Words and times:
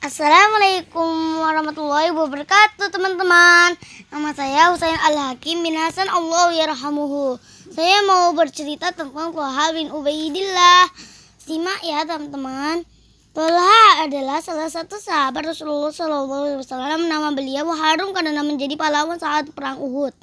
Assalamualaikum 0.00 1.44
warahmatullahi 1.44 2.08
wabarakatuh 2.16 2.88
teman-teman. 2.88 3.76
Nama 4.08 4.30
saya 4.32 4.72
Husain 4.72 4.96
Al-Hakim 4.96 5.60
bin 5.60 5.76
Hasan 5.76 6.08
Allah 6.08 6.56
yarhamuhu. 6.56 7.36
Saya 7.68 8.00
mau 8.08 8.32
bercerita 8.32 8.96
tentang 8.96 9.36
Tolha 9.36 9.66
bin 9.76 9.92
Ubaidillah. 9.92 10.88
Simak 11.44 11.84
ya 11.84 12.08
teman-teman. 12.08 12.80
Tolha 13.36 14.08
adalah 14.08 14.40
salah 14.40 14.72
satu 14.72 14.96
sahabat 14.96 15.52
Rasulullah 15.52 15.92
SAW 15.92 16.64
Nama 17.04 17.28
beliau 17.36 17.68
harum 17.68 18.16
karena 18.16 18.40
menjadi 18.40 18.80
pahlawan 18.80 19.20
saat 19.20 19.52
perang 19.52 19.84
Uhud. 19.84 20.16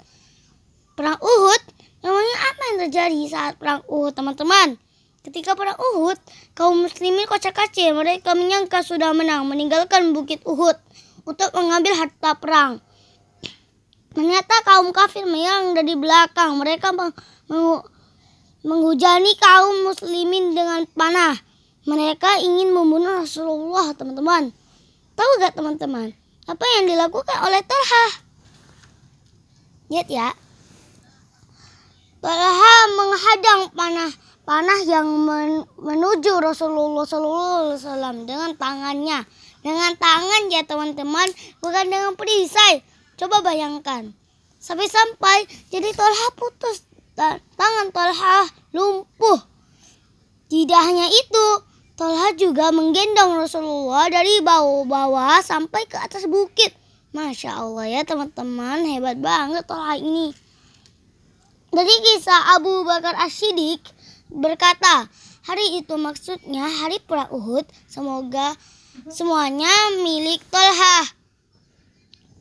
Perang 0.98 1.22
Uhud? 1.22 1.62
Namanya 2.02 2.36
apa 2.50 2.62
yang 2.74 2.78
terjadi 2.90 3.22
saat 3.30 3.62
perang 3.62 3.86
Uhud 3.86 4.18
teman-teman? 4.18 4.82
Ketika 5.28 5.60
perang 5.60 5.76
Uhud, 5.76 6.16
kaum 6.56 6.88
muslimin 6.88 7.28
kocak-kacir. 7.28 7.92
Mereka 7.92 8.32
menyangka 8.32 8.80
sudah 8.80 9.12
menang, 9.12 9.44
meninggalkan 9.44 10.16
bukit 10.16 10.40
Uhud 10.48 10.80
untuk 11.28 11.52
mengambil 11.52 12.00
harta 12.00 12.32
perang. 12.40 12.80
Ternyata 14.16 14.56
kaum 14.64 14.96
kafir 14.96 15.28
menyerang 15.28 15.76
dari 15.76 16.00
belakang. 16.00 16.56
Mereka 16.56 16.96
menghujani 18.64 19.36
kaum 19.36 19.92
muslimin 19.92 20.56
dengan 20.56 20.88
panah. 20.96 21.36
Mereka 21.84 22.40
ingin 22.48 22.72
membunuh 22.72 23.20
Rasulullah, 23.20 23.92
teman-teman. 24.00 24.56
Tahu 25.20 25.32
gak 25.44 25.60
teman-teman? 25.60 26.16
Apa 26.48 26.64
yang 26.80 26.88
dilakukan 26.88 27.36
oleh 27.44 27.60
Talha? 27.68 28.06
Lihat 29.92 30.08
ya. 30.08 30.32
Talha 32.24 32.76
menghadang 32.96 33.76
panah 33.76 34.12
panah 34.48 34.80
yang 34.88 35.28
men 35.28 35.68
menuju 35.76 36.40
Rasulullah 36.40 37.04
SAW 37.04 38.24
dengan 38.24 38.56
tangannya. 38.56 39.28
Dengan 39.60 39.92
tangan 40.00 40.48
ya 40.48 40.64
teman-teman, 40.64 41.28
bukan 41.60 41.86
dengan 41.92 42.16
perisai. 42.16 42.80
Coba 43.20 43.44
bayangkan. 43.44 44.16
Sampai-sampai 44.64 45.52
jadi 45.68 45.92
Tolha 45.92 46.28
putus. 46.40 46.88
Tangan 47.60 47.92
Tolha 47.92 48.48
lumpuh. 48.72 49.44
Tidak 50.48 50.82
hanya 50.88 51.12
itu, 51.12 51.48
Tolha 52.00 52.32
juga 52.40 52.72
menggendong 52.72 53.36
Rasulullah 53.36 54.08
dari 54.08 54.40
bawah-bawah 54.40 55.44
sampai 55.44 55.84
ke 55.92 56.00
atas 56.00 56.24
bukit. 56.24 56.72
Masya 57.12 57.68
Allah 57.68 57.92
ya 57.92 58.02
teman-teman, 58.08 58.88
hebat 58.88 59.20
banget 59.20 59.68
Tolha 59.68 60.00
ini. 60.00 60.32
Dari 61.68 61.96
kisah 62.00 62.56
Abu 62.56 62.88
Bakar 62.88 63.20
Ashidik, 63.20 63.84
berkata, 64.32 65.08
hari 65.48 65.80
itu 65.80 65.96
maksudnya 65.96 66.68
hari 66.68 67.00
perang 67.04 67.32
Uhud, 67.32 67.66
semoga 67.88 68.56
semuanya 69.08 69.72
milik 70.04 70.44
Tolha. 70.52 71.18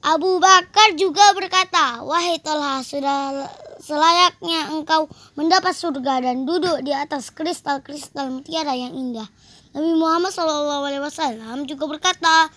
Abu 0.07 0.39
Bakar 0.39 0.95
juga 0.95 1.35
berkata, 1.35 2.07
wahai 2.07 2.39
Tolha, 2.39 2.83
sudah 2.87 3.51
selayaknya 3.83 4.71
engkau 4.71 5.11
mendapat 5.35 5.75
surga 5.75 6.23
dan 6.23 6.47
duduk 6.47 6.83
di 6.87 6.95
atas 6.95 7.35
kristal-kristal 7.35 8.31
mutiara 8.31 8.75
yang 8.75 8.95
indah. 8.95 9.27
Nabi 9.75 9.93
Muhammad 9.99 10.33
SAW 10.33 11.67
juga 11.67 11.85
berkata, 11.91 12.49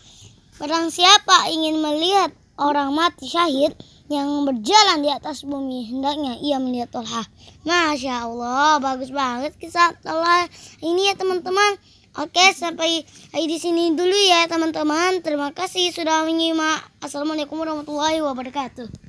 barang 0.62 0.88
siapa 0.94 1.50
ingin 1.52 1.82
melihat 1.82 2.32
orang 2.56 2.94
mati 2.94 3.28
syahid, 3.28 3.74
yang 4.10 4.44
berjalan 4.44 5.06
di 5.06 5.10
atas 5.14 5.46
bumi 5.46 5.86
hendaknya 5.86 6.36
ia 6.42 6.58
melihat 6.58 6.90
Tolha. 6.90 7.24
Masya 7.62 8.26
Allah, 8.26 8.82
bagus 8.82 9.14
banget 9.14 9.54
kisah 9.62 9.94
Tolha 10.02 10.50
ini 10.82 11.08
ya 11.08 11.14
teman-teman. 11.14 11.78
Oke, 12.18 12.42
sampai 12.58 13.06
di 13.32 13.58
sini 13.62 13.94
dulu 13.94 14.18
ya 14.18 14.50
teman-teman. 14.50 15.22
Terima 15.22 15.54
kasih 15.54 15.94
sudah 15.94 16.26
menyimak. 16.26 16.82
Assalamualaikum 17.06 17.62
warahmatullahi 17.62 18.20
wabarakatuh. 18.26 19.09